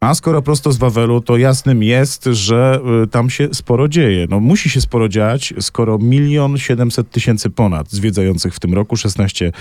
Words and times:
A 0.00 0.14
skoro 0.14 0.42
prosto 0.42 0.72
z 0.72 0.76
Wawelu, 0.76 1.20
to 1.20 1.36
jasnym 1.36 1.82
jest, 1.82 2.24
że 2.24 2.80
y, 3.04 3.06
tam 3.06 3.30
się 3.30 3.48
sporo 3.52 3.88
dzieje. 3.88 4.26
No 4.30 4.40
musi 4.40 4.70
się 4.70 4.80
sporo 4.80 5.08
dziać, 5.08 5.54
skoro 5.60 5.98
milion 5.98 6.58
siedemset 6.58 7.10
tysięcy 7.10 7.50
ponad 7.50 7.90
zwiedzających 7.90 8.54
w 8.54 8.60
tym 8.60 8.74
roku, 8.74 8.96
16 8.96 9.52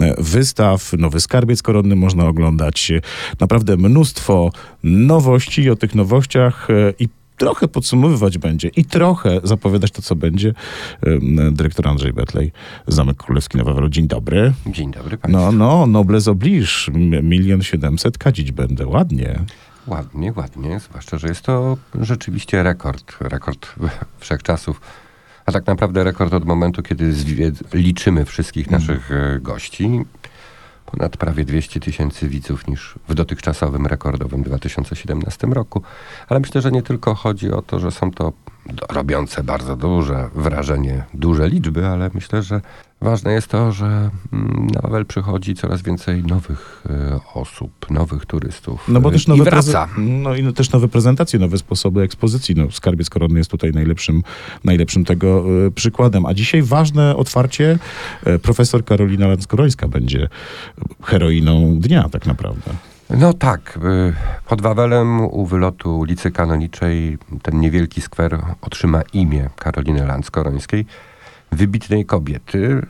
e, 0.00 0.22
wystaw, 0.22 0.92
nowy 0.92 1.20
skarbiec 1.20 1.62
koronny 1.62 1.96
można 1.96 2.26
oglądać. 2.26 2.92
Naprawdę 3.40 3.76
mnóstwo 3.76 4.50
nowości 4.82 5.62
i 5.62 5.70
o 5.70 5.76
tych 5.76 5.94
nowościach 5.94 6.68
e, 6.70 6.92
i 6.98 7.08
trochę 7.36 7.68
podsumowywać 7.68 8.38
będzie 8.38 8.68
i 8.68 8.84
trochę 8.84 9.40
zapowiadać 9.44 9.90
to, 9.90 10.02
co 10.02 10.16
będzie. 10.16 10.54
E, 11.02 11.50
Dyrektor 11.52 11.88
Andrzej 11.88 12.12
Betlej, 12.12 12.52
Zamek 12.86 13.16
Królewski 13.16 13.58
na 13.58 13.64
Wawelu. 13.64 13.88
Dzień 13.88 14.08
dobry. 14.08 14.52
Dzień 14.66 14.90
dobry 14.90 15.18
Państwu. 15.18 15.42
No, 15.42 15.52
no, 15.52 15.86
nobles 15.86 16.28
oblige. 16.28 16.92
Milion 17.22 17.62
siedemset 17.62 18.18
kadzić 18.18 18.52
będę. 18.52 18.86
Ładnie. 18.86 19.38
Ładnie, 19.86 20.32
ładnie, 20.36 20.80
zwłaszcza, 20.80 21.18
że 21.18 21.28
jest 21.28 21.42
to 21.42 21.76
rzeczywiście 22.00 22.62
rekord, 22.62 23.16
rekord 23.20 23.66
wszechczasów, 24.18 24.80
a 25.46 25.52
tak 25.52 25.66
naprawdę 25.66 26.04
rekord 26.04 26.34
od 26.34 26.44
momentu, 26.44 26.82
kiedy 26.82 27.12
liczymy 27.72 28.24
wszystkich 28.24 28.66
Mhm. 28.66 28.82
naszych 28.82 29.10
e, 29.12 29.40
gości. 29.40 30.04
Ponad 30.86 31.16
prawie 31.16 31.44
200 31.44 31.80
tysięcy 31.80 32.28
widzów 32.28 32.66
niż 32.66 32.94
w 33.08 33.14
dotychczasowym 33.14 33.86
rekordowym 33.86 34.42
2017 34.42 35.46
roku. 35.46 35.82
Ale 36.28 36.40
myślę, 36.40 36.60
że 36.60 36.72
nie 36.72 36.82
tylko 36.82 37.14
chodzi 37.14 37.50
o 37.52 37.62
to, 37.62 37.78
że 37.78 37.90
są 37.90 38.10
to 38.10 38.32
robiące 38.90 39.44
bardzo 39.44 39.76
duże 39.76 40.28
wrażenie, 40.34 41.04
duże 41.14 41.48
liczby, 41.48 41.86
ale 41.86 42.10
myślę, 42.14 42.42
że 42.42 42.60
ważne 43.00 43.32
jest 43.32 43.48
to, 43.48 43.72
że 43.72 44.10
mm, 44.32 44.66
na 44.74 44.80
Wawel 44.80 45.06
przychodzi 45.06 45.54
coraz 45.54 45.82
więcej 45.82 46.24
nowych 46.24 46.84
e, 46.90 47.20
osób, 47.34 47.90
nowych 47.90 48.26
turystów. 48.26 48.84
No 48.88 49.00
bo 49.00 49.08
e, 49.08 49.12
też 49.12 49.26
i 49.26 49.30
nowe, 49.30 49.44
wraca. 49.44 49.88
no 49.98 50.34
i 50.34 50.42
no 50.42 50.52
też 50.52 50.70
nowe 50.70 50.88
prezentacje, 50.88 51.38
nowe 51.38 51.58
sposoby 51.58 52.02
ekspozycji. 52.02 52.54
No, 52.54 52.70
Skarbiec 52.70 53.10
Koronny 53.10 53.38
jest 53.38 53.50
tutaj 53.50 53.72
najlepszym, 53.72 54.22
najlepszym 54.64 55.04
tego 55.04 55.44
e, 55.66 55.70
przykładem. 55.70 56.26
A 56.26 56.34
dzisiaj 56.34 56.62
ważne 56.62 57.16
otwarcie. 57.16 57.78
Profesor 58.42 58.84
Karolina 58.84 59.26
Lanskorońska 59.26 59.88
będzie 59.88 60.28
heroiną 61.02 61.78
dnia 61.80 62.08
tak 62.08 62.26
naprawdę. 62.26 62.70
No 63.10 63.32
tak, 63.32 63.76
y, 63.76 64.14
pod 64.46 64.62
Wawelem 64.62 65.20
u 65.20 65.46
wylotu 65.46 65.98
ulicy 65.98 66.30
Kanoniczej 66.30 67.18
ten 67.42 67.60
niewielki 67.60 68.00
skwer 68.00 68.38
otrzyma 68.60 69.02
imię 69.12 69.50
Karoliny 69.56 70.06
Landskorońskiej, 70.06 70.86
wybitnej 71.52 72.06
kobiety, 72.06 72.86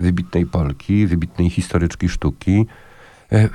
wybitnej 0.00 0.46
Polki, 0.46 1.06
wybitnej 1.06 1.50
historyczki 1.50 2.08
sztuki, 2.08 2.66
y, 3.32 3.48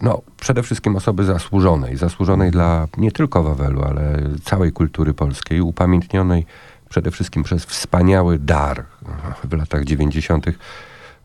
no 0.00 0.22
przede 0.40 0.62
wszystkim 0.62 0.96
osoby 0.96 1.24
zasłużonej, 1.24 1.96
zasłużonej 1.96 2.50
dla 2.50 2.86
nie 2.96 3.12
tylko 3.12 3.42
Wawelu, 3.42 3.82
ale 3.82 4.18
całej 4.44 4.72
kultury 4.72 5.14
polskiej, 5.14 5.60
upamiętnionej 5.60 6.46
przede 6.88 7.10
wszystkim 7.10 7.42
przez 7.42 7.64
wspaniały 7.64 8.38
dar 8.38 8.84
w 9.44 9.52
latach 9.52 9.84
90. 9.84 10.46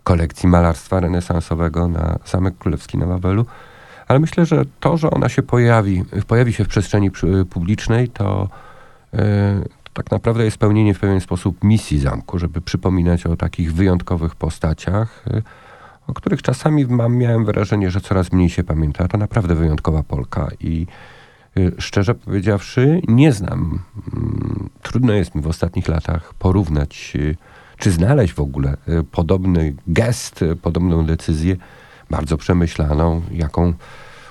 kolekcji 0.04 0.50
malarstwa 0.50 1.00
renesansowego 1.00 1.88
na 1.88 2.20
Zamek 2.26 2.58
Królewski 2.58 2.98
na 2.98 3.06
Wawelu. 3.06 3.46
Ale 4.08 4.20
myślę, 4.20 4.46
że 4.46 4.66
to, 4.80 4.98
że 4.98 5.12
ona 5.12 5.30
się 5.30 5.44
pojawi, 5.44 6.04
pojawi 6.28 6.54
się 6.54 6.64
w 6.64 6.68
przestrzeni 6.68 7.12
publicznej, 7.50 8.10
to, 8.10 8.50
e, 9.14 9.62
to 9.84 9.92
tak 9.94 10.12
naprawdę 10.12 10.44
jest 10.46 10.56
spełnienie 10.56 10.94
w 10.94 11.00
pewien 11.00 11.22
sposób 11.22 11.64
misji 11.64 12.00
zamku, 12.00 12.40
żeby 12.40 12.62
przypominać 12.62 13.26
o 13.26 13.36
takich 13.36 13.74
wyjątkowych 13.74 14.36
postaciach, 14.36 15.26
e, 15.28 15.42
o 16.08 16.14
których 16.14 16.42
czasami 16.42 16.86
mam, 16.86 17.18
miałem 17.18 17.46
wrażenie, 17.46 17.92
że 17.92 18.02
coraz 18.02 18.32
mniej 18.32 18.50
się 18.50 18.64
pamięta. 18.64 19.08
To 19.08 19.18
naprawdę 19.18 19.56
wyjątkowa 19.56 20.04
Polka 20.04 20.48
i 20.60 20.88
e, 21.58 21.72
szczerze 21.78 22.16
powiedziawszy, 22.16 23.02
nie 23.08 23.32
znam. 23.32 23.80
mm, 24.14 24.70
Trudno 24.82 25.14
jest 25.14 25.36
mi 25.36 25.42
w 25.42 25.48
ostatnich 25.48 25.88
latach 25.88 26.34
porównać, 26.34 27.14
czy 27.78 27.92
znaleźć 27.92 28.34
w 28.34 28.40
ogóle 28.40 28.78
podobny 29.12 29.76
gest, 29.88 30.46
podobną 30.62 31.06
decyzję, 31.06 31.56
bardzo 32.10 32.38
przemyślaną, 32.38 33.22
jaką 33.32 33.74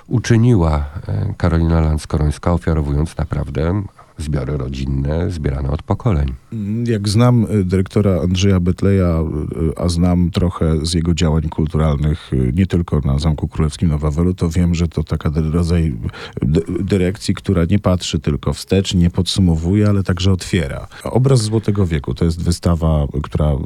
uczyniła 0.06 0.84
e, 1.08 1.34
Karolina 1.36 1.80
Landskorońska, 1.80 2.52
ofiarowując 2.52 3.16
naprawdę 3.16 3.82
zbiory 4.18 4.56
rodzinne 4.56 5.30
zbierane 5.30 5.70
od 5.70 5.82
pokoleń. 5.82 6.34
Jak 6.84 7.08
znam 7.08 7.46
y, 7.50 7.64
dyrektora 7.64 8.20
Andrzeja 8.20 8.60
Betleja, 8.60 9.20
y, 9.20 9.78
a 9.78 9.88
znam 9.88 10.30
trochę 10.30 10.86
z 10.86 10.94
jego 10.94 11.14
działań 11.14 11.42
kulturalnych, 11.48 12.32
y, 12.32 12.52
nie 12.54 12.66
tylko 12.66 13.00
na 13.04 13.18
Zamku 13.18 13.48
Królewskim 13.48 13.88
na 13.88 13.98
Wawelu, 13.98 14.34
to 14.34 14.48
wiem, 14.50 14.74
że 14.74 14.88
to 14.88 15.04
taka 15.04 15.30
rodzaj 15.52 15.94
dy- 16.42 16.62
dyrekcji, 16.80 17.34
która 17.34 17.64
nie 17.70 17.78
patrzy 17.78 18.18
tylko 18.18 18.52
wstecz, 18.52 18.94
nie 18.94 19.10
podsumowuje, 19.10 19.88
ale 19.88 20.02
także 20.02 20.32
otwiera. 20.32 20.86
Obraz 21.04 21.40
Złotego 21.42 21.86
Wieku 21.86 22.14
to 22.14 22.24
jest 22.24 22.42
wystawa, 22.42 23.04
y, 23.16 23.20
która 23.22 23.52
y, 23.52 23.56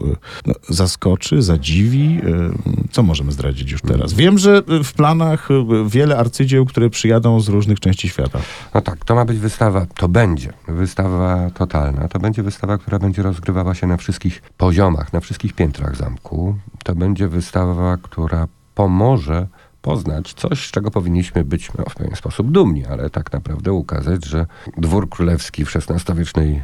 no, 0.47 0.55
zaskoczy, 0.69 1.43
zadziwi. 1.43 2.21
y, 2.25 2.89
Co 2.93 3.03
możemy 3.03 3.33
zdradzić 3.33 3.71
już 3.73 3.81
teraz? 3.83 4.13
Wiem, 4.13 4.39
że 4.39 4.63
y, 4.81 4.85
w 4.85 4.93
planach 4.93 5.51
y, 5.51 5.55
wiele 5.91 6.17
arcydzieł, 6.17 6.65
które 6.67 6.91
przyjadą 6.91 7.41
z 7.41 7.49
różnych 7.49 7.81
części 7.81 8.09
świata. 8.09 8.39
No 8.75 8.81
tak, 8.81 9.05
to 9.05 9.15
ma 9.15 9.25
być 9.25 9.39
wystawa, 9.39 9.87
to 9.97 10.09
będzie 10.09 10.53
wystawa 10.69 11.51
totalna. 11.51 12.09
To 12.09 12.19
będzie 12.19 12.43
wystawa, 12.43 12.78
która 12.79 12.99
będzie 12.99 13.23
rozgrywała 13.23 13.75
się 13.75 13.87
na 13.87 13.97
wszystkich 13.97 14.43
poziomach, 14.57 15.13
na 15.13 15.21
wszystkich 15.21 15.53
piętrach 15.53 15.97
zamku. 15.97 16.57
To 16.85 16.95
będzie 16.95 17.29
wystawa, 17.29 17.97
która 18.03 18.49
pomoże 18.75 19.47
poznać 19.83 20.35
coś, 20.35 20.69
z 20.69 20.71
czego 20.71 20.91
powinniśmy 20.91 21.45
być 21.45 21.71
no, 21.79 21.85
w 21.89 21.95
pewien 21.95 22.17
sposób 22.17 22.51
dumni, 22.51 22.87
ale 22.87 23.11
tak 23.11 23.33
naprawdę 23.33 23.73
ukazać, 23.73 24.25
że 24.25 24.47
dwór 24.77 25.09
królewski 25.09 25.65
w 25.65 25.77
XVI-wiecznej 25.77 26.63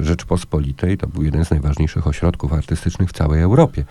y, 0.00 0.04
Rzeczpospolitej 0.04 0.98
to 0.98 1.06
był 1.06 1.22
jeden 1.22 1.44
z 1.44 1.50
najważniejszych 1.50 2.06
ośrodków 2.06 2.52
artystycznych 2.52 3.08
w 3.08 3.12
całej 3.12 3.42
Europie. 3.42 3.84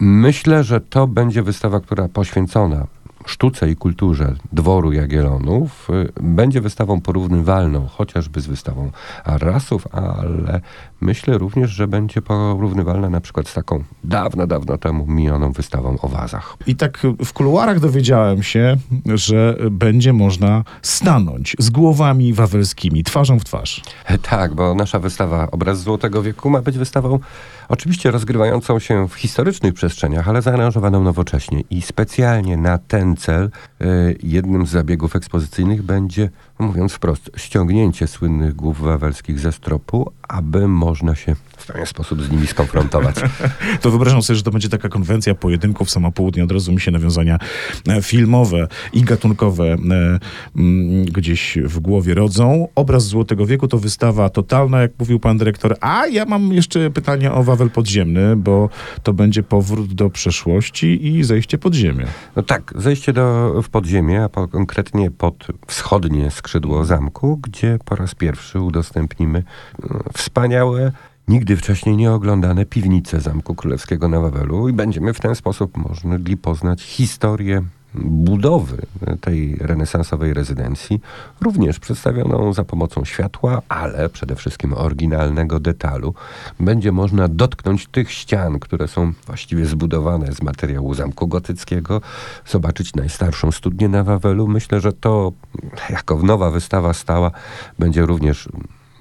Myślę, 0.00 0.64
że 0.64 0.80
to 0.80 1.06
będzie 1.06 1.42
wystawa, 1.42 1.80
która 1.80 2.08
poświęcona 2.08 2.86
sztuce 3.26 3.70
i 3.70 3.76
kulturze 3.76 4.34
dworu 4.52 4.92
Jagiellonów 4.92 5.90
y, 5.90 6.22
będzie 6.22 6.60
wystawą 6.60 7.00
porównywalną 7.00 7.86
chociażby 7.86 8.40
z 8.40 8.46
wystawą 8.46 8.90
Arrasów, 9.24 9.94
ale 9.94 10.60
myślę 11.00 11.38
również, 11.38 11.70
że 11.70 11.88
będzie 11.88 12.22
porównywalna 12.22 13.10
na 13.10 13.20
przykład 13.20 13.48
z 13.48 13.54
taką 13.54 13.84
dawno, 14.04 14.46
dawno 14.46 14.78
temu 14.78 15.06
minioną 15.06 15.52
wystawą 15.52 15.98
o 16.02 16.08
wazach. 16.08 16.56
I 16.66 16.76
tak 16.76 16.98
w 17.24 17.32
kuluarach 17.32 17.80
dowiedziałem 17.80 18.42
się, 18.42 18.76
że 19.06 19.56
będzie 19.70 20.12
można 20.12 20.64
stanąć 20.82 21.56
z 21.58 21.70
głowami 21.70 22.34
wawelskimi, 22.34 23.04
twarzą 23.04 23.38
w 23.38 23.44
twarz. 23.44 23.82
Tak, 24.22 24.54
bo 24.54 24.74
nasza 24.74 24.98
wystawa 24.98 25.50
Obraz 25.50 25.80
Złotego 25.80 26.22
Wieku 26.22 26.50
ma 26.50 26.62
być 26.62 26.78
wystawą 26.78 27.18
oczywiście 27.68 28.10
rozgrywającą 28.10 28.78
się 28.78 29.08
w 29.08 29.14
historycznych 29.14 29.74
przestrzeniach, 29.74 30.28
ale 30.28 30.42
zaaranżowaną 30.42 31.02
nowocześnie. 31.02 31.60
I 31.70 31.82
specjalnie 31.82 32.56
na 32.56 32.78
ten 32.78 33.15
cel 33.16 33.50
y, 33.82 34.18
jednym 34.22 34.66
z 34.66 34.70
zabiegów 34.70 35.16
ekspozycyjnych 35.16 35.82
będzie, 35.82 36.30
no 36.60 36.66
mówiąc 36.66 36.92
wprost, 36.92 37.30
ściągnięcie 37.36 38.06
słynnych 38.06 38.54
głów 38.54 38.80
wawelskich 38.80 39.38
ze 39.38 39.52
stropu, 39.52 40.12
aby 40.28 40.68
można 40.68 41.14
się 41.14 41.36
w 41.56 41.66
pewien 41.66 41.86
sposób 41.86 42.22
z 42.22 42.30
nimi 42.30 42.46
skonfrontować. 42.46 43.16
To 43.80 43.90
wyobrażam 43.90 44.22
sobie, 44.22 44.36
że 44.36 44.42
to 44.42 44.50
będzie 44.50 44.68
taka 44.68 44.88
konwencja 44.88 45.34
pojedynków 45.34 45.90
samopołudnie. 45.90 46.44
Od 46.44 46.52
razu 46.52 46.72
mi 46.72 46.80
się 46.80 46.90
nawiązania 46.90 47.38
e, 47.88 48.02
filmowe 48.02 48.68
i 48.92 49.02
gatunkowe 49.02 49.64
e, 49.64 49.76
mm, 50.56 51.04
gdzieś 51.04 51.58
w 51.64 51.78
głowie 51.78 52.14
rodzą. 52.14 52.68
Obraz 52.74 53.04
Złotego 53.06 53.46
Wieku 53.46 53.68
to 53.68 53.78
wystawa 53.78 54.28
totalna, 54.28 54.82
jak 54.82 54.90
mówił 54.98 55.20
pan 55.20 55.38
dyrektor. 55.38 55.76
A 55.80 56.06
ja 56.06 56.24
mam 56.24 56.52
jeszcze 56.52 56.90
pytanie 56.90 57.32
o 57.32 57.42
Wawel 57.42 57.70
Podziemny, 57.70 58.36
bo 58.36 58.68
to 59.02 59.12
będzie 59.12 59.42
powrót 59.42 59.94
do 59.94 60.10
przeszłości 60.10 61.06
i 61.06 61.24
zejście 61.24 61.58
pod 61.58 61.74
ziemię. 61.74 62.06
No 62.36 62.42
tak, 62.42 62.74
zejście 62.76 63.12
do, 63.12 63.54
w 63.62 63.68
podziemie, 63.68 64.24
a 64.24 64.28
po, 64.28 64.48
konkretnie 64.48 65.10
pod 65.10 65.46
wschodnie 65.66 66.30
skrzydło 66.30 66.84
zamku, 66.84 67.36
gdzie 67.36 67.78
po 67.84 67.96
raz 67.96 68.14
pierwszy 68.14 68.60
udostępnimy 68.60 69.38
e, 69.38 70.15
wspaniałe, 70.18 70.92
nigdy 71.28 71.56
wcześniej 71.56 71.96
nieoglądane 71.96 72.66
piwnice 72.66 73.20
Zamku 73.20 73.54
Królewskiego 73.54 74.08
na 74.08 74.20
Wawelu 74.20 74.68
i 74.68 74.72
będziemy 74.72 75.14
w 75.14 75.20
ten 75.20 75.34
sposób 75.34 75.76
mogli 76.04 76.36
poznać 76.36 76.82
historię 76.82 77.62
budowy 78.04 78.76
tej 79.20 79.56
renesansowej 79.56 80.34
rezydencji, 80.34 81.00
również 81.40 81.78
przedstawioną 81.78 82.52
za 82.52 82.64
pomocą 82.64 83.04
światła, 83.04 83.62
ale 83.68 84.08
przede 84.08 84.34
wszystkim 84.34 84.72
oryginalnego 84.72 85.60
detalu. 85.60 86.14
Będzie 86.60 86.92
można 86.92 87.28
dotknąć 87.28 87.86
tych 87.86 88.12
ścian, 88.12 88.58
które 88.58 88.88
są 88.88 89.12
właściwie 89.26 89.66
zbudowane 89.66 90.32
z 90.32 90.42
materiału 90.42 90.94
zamku 90.94 91.28
gotyckiego, 91.28 92.00
zobaczyć 92.46 92.94
najstarszą 92.94 93.52
studnię 93.52 93.88
na 93.88 94.04
Wawelu. 94.04 94.48
Myślę, 94.48 94.80
że 94.80 94.92
to 94.92 95.32
jako 95.90 96.22
nowa 96.22 96.50
wystawa 96.50 96.92
stała 96.92 97.30
będzie 97.78 98.06
również 98.06 98.48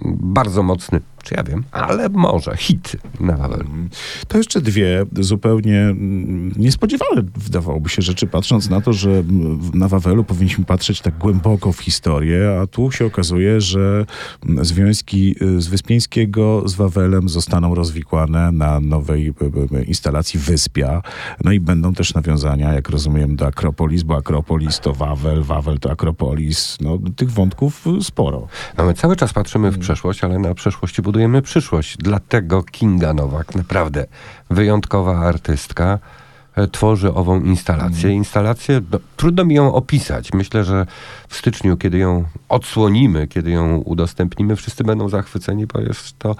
bardzo 0.02 0.64
mocny 0.64 1.02
Czy 1.26 1.36
ja 1.38 1.44
wiem? 1.44 1.64
Ale 1.72 2.10
może. 2.10 2.58
Hit 2.58 2.96
na 3.20 3.38
Wawelu. 3.38 3.66
To 4.28 4.38
jeszcze 4.38 4.62
dwie 4.62 5.06
zupełnie 5.12 5.82
mm, 5.82 6.52
niespodziewane 6.58 7.22
wydawałoby 7.36 7.90
się 7.90 8.02
rzeczy, 8.02 8.28
patrząc 8.28 8.70
na 8.70 8.82
to, 8.82 8.94
że 8.94 9.10
mm, 9.10 9.72
na 9.74 9.88
Wawelu 9.88 10.24
powinniśmy 10.24 10.66
patrzeć 10.66 11.02
tak 11.02 11.18
głęboko 11.18 11.72
w 11.72 11.80
historię, 11.80 12.60
a 12.62 12.68
tu 12.68 12.92
się 12.92 13.06
okazuje, 13.06 13.62
że 13.62 14.06
mm, 14.46 14.66
związki 14.66 15.36
y, 15.42 15.62
z 15.62 15.68
Wyspiańskiego 15.68 16.64
z 16.66 16.76
Wawelem 16.76 17.30
zostaną 17.30 17.76
rozwikłane 17.76 18.52
na 18.52 18.80
nowej 18.80 19.28
y, 19.28 19.78
y, 19.78 19.84
instalacji 19.84 20.40
Wyspia. 20.40 21.02
No 21.44 21.52
i 21.52 21.60
będą 21.60 21.94
też 21.94 22.14
nawiązania, 22.14 22.74
jak 22.74 22.90
rozumiem, 22.90 23.36
do 23.36 23.48
Akropolis, 23.48 24.04
bo 24.04 24.16
Akropolis 24.16 24.80
to 24.80 24.94
Wawel, 24.94 25.44
Wawel 25.44 25.80
to 25.80 25.92
Akropolis. 25.92 26.78
No, 26.82 27.00
tych 27.16 27.32
wątków 27.32 27.86
sporo. 28.02 28.48
No 28.78 28.86
my 28.86 28.94
cały 28.94 29.16
czas 29.16 29.34
patrzymy 29.34 29.72
w 29.72 29.80
przeszłość, 29.80 30.24
ale 30.24 30.40
na 30.40 30.54
przeszłości 30.54 31.02
budujemy 31.02 31.15
przyszłość. 31.42 31.98
Dlatego 31.98 32.64
Kinga 32.64 33.14
Nowak, 33.14 33.56
naprawdę 33.56 34.06
wyjątkowa 34.50 35.18
artystka, 35.18 36.00
tworzy 36.72 37.14
ową 37.14 37.42
instalację. 37.42 38.12
Instalację, 38.12 38.82
no, 38.92 39.00
trudno 39.18 39.46
mi 39.46 39.56
ją 39.56 39.74
opisać. 39.74 40.34
Myślę, 40.34 40.64
że 40.64 40.86
w 41.28 41.36
styczniu, 41.36 41.78
kiedy 41.78 41.98
ją 41.98 42.24
odsłonimy, 42.50 43.28
kiedy 43.28 43.52
ją 43.52 43.78
udostępnimy, 43.78 44.56
wszyscy 44.56 44.84
będą 44.84 45.10
zachwyceni, 45.10 45.68
bo 45.68 45.82
jest 45.82 46.20
to 46.20 46.36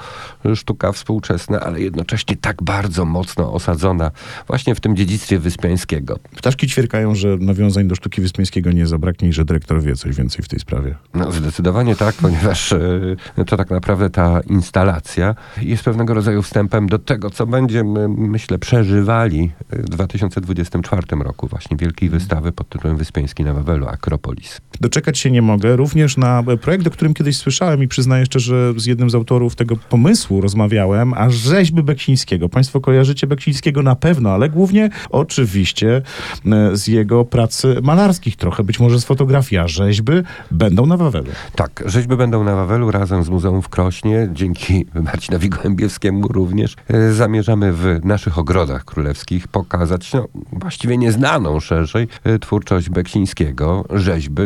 sztuka 0.56 0.92
współczesna, 0.92 1.60
ale 1.60 1.82
jednocześnie 1.82 2.36
tak 2.36 2.64
bardzo 2.64 3.06
mocno 3.06 3.54
osadzona 3.54 4.12
właśnie 4.48 4.76
w 4.76 4.80
tym 4.80 4.96
dziedzictwie 4.96 5.40
wyspiańskiego. 5.40 6.20
Ptaszki 6.38 6.68
ćwierkają, 6.68 7.16
że 7.16 7.38
nawiązań 7.38 7.88
do 7.88 7.96
sztuki 7.96 8.22
Wyspiańskiego 8.22 8.72
nie 8.72 8.88
zabraknie 8.88 9.30
i 9.30 9.34
że 9.34 9.46
dyrektor 9.46 9.82
wie 9.82 9.96
coś 9.96 10.16
więcej 10.16 10.44
w 10.46 10.48
tej 10.48 10.60
sprawie. 10.60 10.96
No, 11.14 11.32
zdecydowanie 11.32 11.96
tak, 11.96 12.16
ponieważ 12.16 12.72
e, 12.74 13.46
to 13.48 13.58
tak 13.58 13.70
naprawdę 13.70 14.10
ta 14.10 14.42
instalacja 14.42 15.36
jest 15.62 15.84
pewnego 15.84 16.14
rodzaju 16.14 16.42
wstępem 16.42 16.90
do 16.90 17.00
tego, 17.00 17.30
co 17.30 17.48
będziemy, 17.48 18.08
myślę, 18.08 18.60
przeżywali 18.60 19.52
w 19.70 20.02
2024 20.08 21.02
roku, 21.24 21.48
właśnie 21.48 21.78
wielkiej 21.78 22.10
wystawy 22.10 22.52
pod 22.52 22.70
tytułem 22.70 22.98
Wyspiański 22.98 23.44
na 23.44 23.54
Wawelu, 23.54 23.88
Akropolis. 23.88 24.62
Doczekać 24.82 25.20
się 25.20 25.32
nie 25.32 25.42
mogę, 25.42 25.76
również 25.76 26.18
na 26.18 26.44
projekt, 26.62 26.88
o 26.88 26.90
którym 26.90 27.14
kiedyś 27.14 27.38
słyszałem 27.38 27.84
i 27.84 27.88
przyznaję 27.88 28.26
szczerze, 28.26 28.74
z 28.78 28.86
jednym 28.86 29.10
z 29.10 29.16
autorów 29.16 29.56
tego 29.56 29.76
pomysłu 29.90 30.42
rozmawiałem, 30.42 31.14
a 31.14 31.30
rzeźby 31.30 31.84
Beksińskiego. 31.84 32.50
Państwo 32.50 32.82
kojarzycie 32.82 33.28
Beksińskiego 33.28 33.82
na 33.82 33.96
pewno, 33.96 34.30
ale 34.30 34.50
głównie 34.50 34.90
oczywiście 35.10 36.02
e, 36.46 36.78
z 36.78 36.88
jego 36.88 37.26
pracy 37.26 37.76
malarskich 37.84 38.36
trochę, 38.36 38.64
być 38.64 38.80
może 38.80 39.00
z 39.00 39.06
fotografii, 39.06 39.60
a 39.60 39.68
rzeźby 39.68 40.14
będą 40.52 40.86
na 40.86 40.98
Wawelu. 40.98 41.32
Tak, 41.56 41.84
rzeźby 41.86 42.16
będą 42.16 42.44
na 42.44 42.56
Wawelu 42.56 42.92
razem 42.92 43.24
z 43.24 43.30
Muzeum 43.30 43.62
w 43.62 43.70
Krośnie. 43.70 44.30
Dzięki 44.34 44.86
Marcinowi 45.06 45.50
Gołębiewskiemu 45.50 46.28
również 46.28 46.76
e, 46.88 47.14
zamierzamy 47.14 47.74
w 47.74 48.00
naszych 48.04 48.38
ogrodach 48.38 48.86
królewskich 48.86 49.48
pokazać 49.48 49.95
no, 50.14 50.28
właściwie 50.52 50.98
nieznaną 50.98 51.60
szerzej 51.60 52.08
e, 52.24 52.40
twórczość 52.40 52.90
Beksińskiego, 52.90 53.86
rzeźby. 53.90 54.44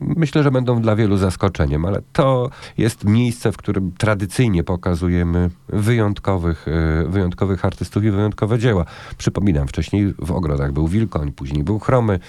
Myślę, 0.00 0.42
że 0.42 0.50
będą 0.50 0.80
dla 0.80 0.96
wielu 0.96 1.16
zaskoczeniem, 1.16 1.84
ale 1.84 2.02
to 2.12 2.50
jest 2.78 3.04
miejsce, 3.04 3.52
w 3.52 3.56
którym 3.56 3.92
tradycyjnie 3.92 4.64
pokazujemy 4.64 5.50
wyjątkowych, 5.68 6.66
e, 6.68 7.04
wyjątkowych 7.08 7.64
artystów 7.64 8.04
i 8.04 8.10
wyjątkowe 8.10 8.58
dzieła. 8.58 8.84
Przypominam, 9.18 9.68
wcześniej 9.68 10.14
w 10.18 10.32
ogrodach 10.32 10.72
był 10.72 10.88
Wilkoń, 10.88 11.32
później 11.32 11.64
był 11.64 11.78
Chromy. 11.78 12.20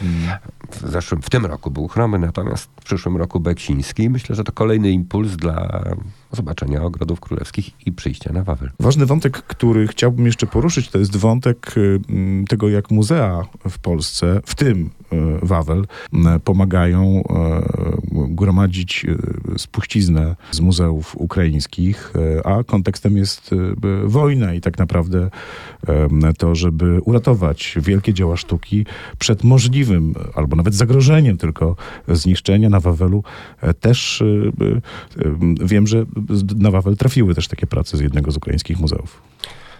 W, 0.71 0.89
zeszłym, 0.89 1.21
w 1.21 1.29
tym 1.29 1.45
roku 1.45 1.71
był 1.71 1.87
Chromy, 1.87 2.19
natomiast 2.19 2.69
w 2.81 2.83
przyszłym 2.83 3.17
roku 3.17 3.39
Beksiński. 3.39 4.09
Myślę, 4.09 4.35
że 4.35 4.43
to 4.43 4.51
kolejny 4.51 4.91
impuls 4.91 5.35
dla 5.35 5.83
zobaczenia 6.31 6.83
ogrodów 6.83 7.19
królewskich 7.19 7.87
i 7.87 7.91
przyjścia 7.91 8.33
na 8.33 8.43
Wawel. 8.43 8.69
Ważny 8.79 9.05
wątek, 9.05 9.33
który 9.33 9.87
chciałbym 9.87 10.25
jeszcze 10.25 10.47
poruszyć, 10.47 10.89
to 10.89 10.99
jest 10.99 11.17
wątek 11.17 11.77
y, 11.77 11.99
tego, 12.47 12.69
jak 12.69 12.91
muzea 12.91 13.45
w 13.69 13.79
Polsce, 13.79 14.41
w 14.45 14.55
tym 14.55 14.89
y, 15.13 15.17
Wawel, 15.41 15.85
pomagają 16.43 17.19
y, 17.19 17.23
gromadzić 18.11 19.05
spuściznę 19.57 20.35
z 20.51 20.59
muzeów 20.59 21.15
ukraińskich, 21.15 22.13
a 22.43 22.63
kontekstem 22.63 23.17
jest 23.17 23.51
wojna 24.05 24.53
i 24.53 24.61
tak 24.61 24.77
naprawdę 24.77 25.29
to, 26.37 26.55
żeby 26.55 27.01
uratować 27.05 27.75
wielkie 27.81 28.13
dzieła 28.13 28.37
sztuki 28.37 28.85
przed 29.19 29.43
możliwym, 29.43 30.13
albo 30.35 30.55
nawet 30.55 30.75
zagrożeniem 30.75 31.37
tylko 31.37 31.75
zniszczenia 32.07 32.69
na 32.69 32.79
Wawelu, 32.79 33.23
e, 33.61 33.73
też 33.73 34.23
wiem, 35.63 35.87
że 35.87 36.05
na 36.57 36.71
Wawel 36.71 36.97
trafiły 36.97 37.35
też 37.35 37.47
takie 37.47 37.67
prace 37.67 37.97
z 37.97 37.99
jednego 37.99 38.31
z 38.31 38.37
ukraińskich 38.37 38.79
muzeów. 38.79 39.21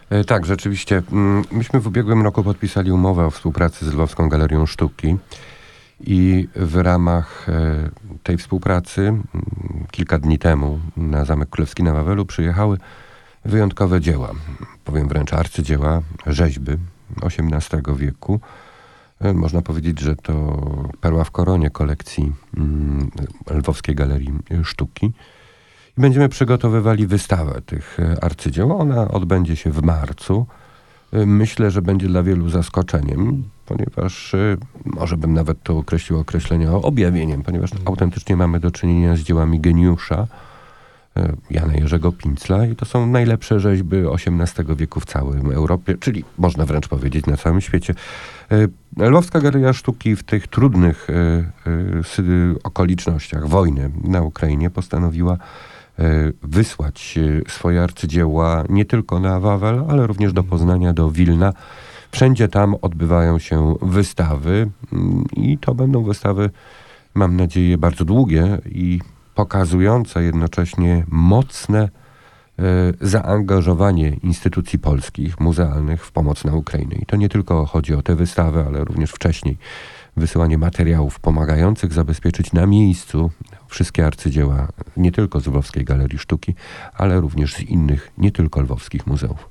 E, 0.10 0.24
Tak, 0.24 0.46
rzeczywiście. 0.46 1.02
Mm, 1.12 1.44
Myśmy 1.52 1.80
w 1.80 1.88
ubiegłym 1.88 2.22
roku 2.22 2.44
podpisali 2.44 2.92
umowę 2.92 3.26
o 3.26 3.32
współpracy 3.32 3.86
z 3.86 3.94
Lwowską 3.94 4.30
Galerią 4.30 4.66
Sztuki 4.66 5.18
i 6.00 6.48
w 6.56 6.76
ramach 6.76 7.50
e, 7.50 7.90
tej 8.24 8.38
współpracy 8.38 9.02
mm, 9.02 9.26
kilka 9.92 10.20
dni 10.20 10.40
temu 10.40 10.80
na 10.98 11.26
Zamek 11.26 11.50
Królewski 11.50 11.84
na 11.84 11.94
Wawelu 11.94 12.26
przyjechały 12.26 12.78
wyjątkowe 13.46 14.02
dzieła, 14.02 14.32
powiem 14.86 15.08
wręcz 15.08 15.34
arcydzieła, 15.34 16.02
rzeźby 16.28 16.72
XVIII 17.22 17.96
wieku. 17.96 18.40
E, 19.22 19.34
Można 19.34 19.62
powiedzieć, 19.62 20.00
że 20.00 20.16
to 20.16 20.34
perła 21.02 21.24
w 21.24 21.32
koronie 21.32 21.70
kolekcji 21.70 22.32
mm, 22.58 23.12
Lwowskiej 23.50 23.96
Galerii 23.96 24.34
Sztuki. 24.64 25.12
I 25.98 26.02
będziemy 26.02 26.30
przygotowywali 26.30 27.08
wystawę 27.08 27.62
tych 27.66 28.00
e, 28.00 28.24
arcydzieł. 28.24 28.78
Ona 28.78 29.08
odbędzie 29.08 29.56
się 29.56 29.72
w 29.72 29.84
marcu. 29.84 30.46
E, 31.14 31.26
Myślę, 31.26 31.72
że 31.72 31.82
będzie 31.82 32.08
dla 32.08 32.24
wielu 32.24 32.50
zaskoczeniem, 32.50 33.44
ponieważ 33.66 34.34
e, 34.34 34.58
może 34.86 35.18
bym 35.18 35.34
nawet 35.34 35.64
to 35.64 35.78
określił 35.78 36.20
określenie 36.20 36.72
objawieniem, 36.72 37.42
ponieważ 37.44 37.70
autentycznie 37.86 38.36
mamy 38.36 38.60
do 38.60 38.72
czynienia 38.72 39.16
z 39.16 39.20
dziełami 39.20 39.60
geniusza 39.60 40.28
Jana 41.50 41.74
Jerzego 41.74 42.12
Pincla 42.12 42.66
i 42.66 42.76
to 42.76 42.86
są 42.86 43.06
najlepsze 43.06 43.60
rzeźby 43.60 43.98
XVIII 43.98 44.76
wieku 44.76 45.00
w 45.00 45.06
całym 45.06 45.52
Europie, 45.52 45.98
czyli 46.00 46.24
można 46.38 46.66
wręcz 46.66 46.88
powiedzieć 46.88 47.26
na 47.26 47.38
całym 47.38 47.62
świecie. 47.62 47.94
Lwowska 48.98 49.40
Galeria 49.42 49.74
Sztuki 49.74 50.16
w 50.16 50.24
tych 50.24 50.48
trudnych 50.48 51.08
okolicznościach 52.64 53.48
wojny 53.48 53.92
na 54.04 54.22
Ukrainie 54.22 54.70
postanowiła 54.70 55.38
wysłać 56.44 57.18
e, 57.18 57.52
swoje 57.52 57.84
arcydzieła 57.84 58.64
nie 58.70 58.86
tylko 58.86 59.20
na 59.20 59.40
Wawel, 59.40 59.86
ale 59.90 60.08
również 60.08 60.34
do 60.34 60.44
Poznania, 60.44 60.94
do 60.94 61.12
Wilna. 61.12 61.54
Wszędzie 62.12 62.48
tam 62.48 62.76
odbywają 62.82 63.40
się 63.40 63.76
wystawy 63.82 64.70
mm, 64.94 65.26
i 65.36 65.58
to 65.58 65.76
będą 65.76 66.04
wystawy, 66.04 66.50
mam 67.14 67.36
nadzieję, 67.36 67.78
bardzo 67.78 68.06
długie 68.06 68.58
i 68.66 69.00
pokazujące 69.36 70.24
jednocześnie 70.24 71.06
mocne 71.08 71.82
e, 71.82 71.90
zaangażowanie 73.02 74.10
instytucji 74.24 74.80
polskich, 74.80 75.40
muzealnych 75.40 76.06
w 76.06 76.12
pomoc 76.12 76.44
na 76.46 76.56
Ukrainę. 76.56 76.96
I 76.96 77.06
to 77.06 77.16
nie 77.16 77.30
tylko 77.30 77.66
chodzi 77.66 77.94
o 77.94 78.02
te 78.02 78.16
wystawy, 78.16 78.64
ale 78.68 78.84
również 78.84 79.12
wcześniej 79.12 79.58
wysyłanie 80.18 80.58
materiałów 80.58 81.20
pomagających 81.20 81.94
zabezpieczyć 81.94 82.54
na 82.54 82.66
miejscu 82.66 83.32
wszystkie 83.68 84.06
arcydzieła, 84.06 84.68
nie 84.98 85.12
tylko 85.12 85.40
z 85.40 85.48
Lwowskiej 85.48 85.86
Galerii 85.86 86.20
Sztuki, 86.20 86.56
ale 86.94 87.22
również 87.22 87.54
z 87.54 87.60
innych, 87.60 88.12
nie 88.18 88.32
tylko 88.32 88.62
lwowskich 88.62 89.08
muzeów. 89.08 89.50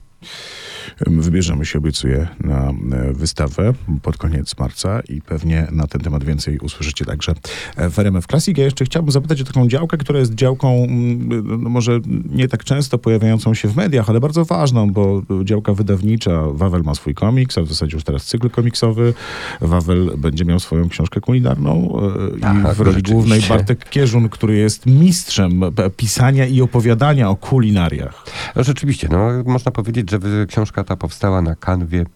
Wybierzemy 1.06 1.66
się, 1.66 1.78
obiecuję, 1.78 2.28
na 2.40 2.70
e, 2.70 3.12
wystawę 3.12 3.72
pod 4.02 4.16
koniec 4.16 4.58
marca 4.58 5.00
i 5.08 5.22
pewnie 5.22 5.66
na 5.72 5.86
ten 5.86 6.00
temat 6.00 6.24
więcej 6.24 6.58
usłyszycie 6.58 7.04
także 7.04 7.32
e, 7.76 7.90
w 7.90 7.98
RMF 7.98 8.26
Classic. 8.26 8.58
Ja 8.58 8.64
jeszcze 8.64 8.84
chciałbym 8.84 9.12
zapytać 9.12 9.40
o 9.40 9.44
taką 9.44 9.68
działkę, 9.68 9.96
która 9.96 10.18
jest 10.18 10.34
działką 10.34 10.84
mm, 10.84 11.62
no 11.62 11.68
może 11.68 12.00
nie 12.30 12.48
tak 12.48 12.64
często 12.64 12.98
pojawiającą 12.98 13.54
się 13.54 13.68
w 13.68 13.76
mediach, 13.76 14.10
ale 14.10 14.20
bardzo 14.20 14.44
ważną, 14.44 14.92
bo 14.92 15.22
działka 15.44 15.74
wydawnicza, 15.74 16.42
Wawel 16.52 16.82
ma 16.82 16.94
swój 16.94 17.14
komiks, 17.14 17.58
a 17.58 17.62
w 17.62 17.68
zasadzie 17.68 17.96
już 17.96 18.04
teraz 18.04 18.24
cykl 18.24 18.50
komiksowy. 18.50 19.14
Wawel 19.60 20.10
będzie 20.18 20.44
miał 20.44 20.60
swoją 20.60 20.88
książkę 20.88 21.20
kulinarną 21.20 22.00
e, 22.34 22.38
i 22.38 22.40
Tak, 22.40 22.74
w 22.74 22.80
roli 22.80 23.02
głównej 23.02 23.40
Bartek 23.48 23.90
Kierzun, 23.90 24.28
który 24.28 24.56
jest 24.56 24.86
mistrzem 24.86 25.62
pisania 25.96 26.46
i 26.46 26.62
opowiadania 26.62 27.30
o 27.30 27.36
kulinariach. 27.36 28.24
No 28.56 28.64
rzeczywiście, 28.64 29.08
no, 29.10 29.28
można 29.46 29.70
powiedzieć, 29.70 30.10
że 30.10 30.18
książka 30.48 30.84
ta 30.90 30.96
powstała 30.96 31.42
na 31.42 31.54
kanwie 31.56 32.06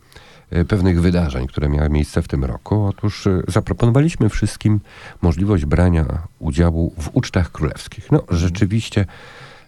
e, 0.51 0.65
pewnych 0.65 1.01
wydarzeń, 1.01 1.47
które 1.47 1.69
miały 1.69 1.91
miejsce 1.91 2.23
w 2.23 2.29
tym 2.29 2.45
roku. 2.45 2.85
Otóż 2.85 3.27
e, 3.27 3.43
zaproponowaliśmy 3.49 4.29
wszystkim 4.29 4.81
możliwość 5.23 5.65
brania 5.65 6.05
udziału 6.39 6.95
w 6.99 7.11
ucztach 7.13 7.53
królewskich. 7.53 8.13
No 8.13 8.23
rzeczywiście 8.31 9.07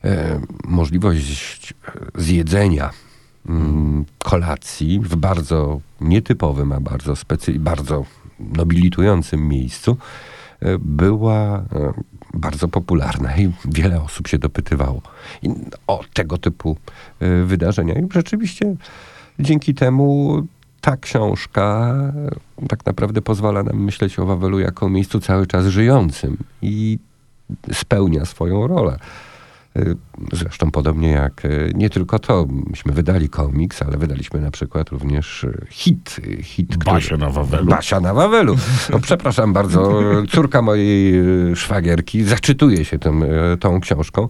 e, 0.05 0.41
możliwość 0.65 1.73
e, 1.73 2.23
zjedzenia 2.23 2.91
mm, 3.49 4.05
kolacji 4.19 5.01
w 5.01 5.17
bardzo 5.17 5.81
nietypowym, 6.01 6.73
a 6.73 6.81
bardzo 6.81 7.13
specy- 7.13 7.59
bardzo 7.59 8.05
nobilitującym 8.41 9.49
miejscu 9.49 9.97
była 10.79 11.65
bardzo 12.37 12.69
popularna 12.69 13.37
i 13.37 13.53
wiele 13.65 14.03
osób 14.03 14.29
się 14.29 14.39
dopytywało 14.39 15.03
o 15.87 16.05
tego 16.15 16.39
typu 16.39 16.77
y, 17.23 17.45
wydarzenia. 17.45 17.95
I 17.95 18.09
rzeczywiście 18.15 18.75
dzięki 19.39 19.75
temu 19.75 20.43
ta 20.81 20.97
książka 20.97 21.95
tak 22.69 22.87
naprawdę 22.87 23.23
pozwala 23.23 23.63
nam 23.63 23.85
myśleć 23.85 24.19
o 24.19 24.27
Wawelu 24.27 24.59
jako 24.59 24.87
o 24.87 24.89
miejscu 24.89 25.21
cały 25.21 25.47
czas 25.47 25.67
żyjącym 25.67 26.37
i 26.63 26.99
spełnia 27.73 28.25
swoją 28.25 28.67
rolę. 28.67 28.99
Y, 29.77 29.97
Zresztą 30.33 30.71
podobnie 30.71 31.11
jak 31.11 31.45
y, 31.45 31.73
nie 31.75 31.91
tylko 31.91 32.19
to, 32.19 32.47
myśmy 32.71 32.93
wydali 32.93 33.29
komiks, 33.29 33.83
ale 33.83 33.97
wydaliśmy 33.97 34.41
na 34.41 34.51
przykład 34.51 34.89
również 34.89 35.45
y, 35.45 35.67
hit. 35.71 36.21
hit 36.43 36.85
Basia 36.85 37.17
na 37.17 37.31
Wawelu. 37.31 37.67
Basia 37.67 38.01
na 38.01 38.15
Wawelu. 38.15 38.57
No, 38.91 38.99
przepraszam 38.99 39.53
bardzo, 39.53 40.03
córka 40.33 40.63
mojej 40.63 41.15
szwagierki 41.57 42.25
zaczytuje 42.25 42.85
się 42.85 42.99
tym, 42.99 43.25
tą 43.61 43.81
książką. 43.81 44.29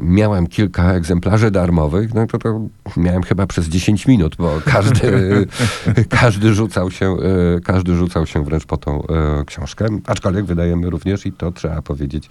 Miałem 0.00 0.46
kilka 0.46 0.92
egzemplarzy 0.92 1.50
darmowych, 1.50 2.14
no 2.14 2.26
to, 2.26 2.38
to 2.38 2.60
miałem 2.96 3.22
chyba 3.22 3.46
przez 3.46 3.68
10 3.68 4.06
minut, 4.06 4.36
bo 4.36 4.60
każdy, 4.64 5.46
każdy, 6.20 6.54
rzucał 6.54 6.90
się, 6.90 7.16
każdy 7.64 7.96
rzucał 7.96 8.26
się 8.26 8.44
wręcz 8.44 8.66
po 8.66 8.76
tą 8.76 9.02
książkę. 9.46 9.86
Aczkolwiek 10.06 10.44
wydajemy 10.44 10.90
również, 10.90 11.26
i 11.26 11.32
to 11.32 11.52
trzeba 11.52 11.82
powiedzieć, 11.82 12.28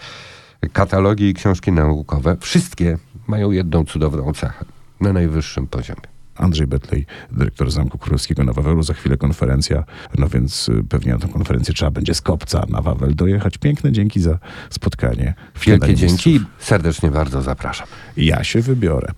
katalogi 0.74 1.30
i 1.30 1.34
książki 1.34 1.72
naukowe. 1.72 2.38
Wszystkie 2.40 2.98
mają 3.28 3.52
jedną 3.52 3.86
cudowną 3.86 4.34
cechę. 4.34 4.66
Na 5.02 5.14
najwyższym 5.14 5.68
poziomie. 5.68 6.16
Andrzej 6.36 6.68
Betlej, 6.68 7.06
dyrektor 7.32 7.72
Zamku 7.72 7.98
Królewskiego 7.98 8.44
na 8.44 8.54
Wawelu. 8.54 8.84
Za 8.84 8.94
chwilę 8.94 9.18
konferencja, 9.18 9.84
no 10.18 10.28
więc 10.28 10.70
y, 10.70 10.84
pewnie 10.90 11.14
na 11.14 11.20
tę 11.20 11.28
konferencję 11.28 11.74
trzeba 11.74 11.92
będzie 11.92 12.14
z 12.14 12.22
Kopca 12.22 12.66
na 12.70 12.82
Wawel 12.82 13.16
dojechać. 13.16 13.58
Piękne 13.58 13.92
dzięki 13.92 14.20
za 14.20 14.40
spotkanie. 14.70 15.34
w 15.54 15.66
Wielkie 15.66 15.96
dzięki 15.96 16.42
serdecznie 16.60 17.12
bardzo 17.12 17.42
zapraszam. 17.42 17.88
Ja 18.18 18.44
się 18.44 18.62
wybiorę. 18.62 19.12